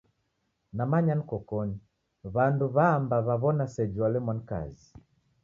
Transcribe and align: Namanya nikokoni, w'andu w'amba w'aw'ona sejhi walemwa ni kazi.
Namanya 0.77 1.13
nikokoni, 1.15 1.77
w'andu 2.33 2.65
w'amba 2.75 3.17
w'aw'ona 3.27 3.65
sejhi 3.75 3.97
walemwa 4.03 4.33
ni 4.35 4.43
kazi. 4.49 4.87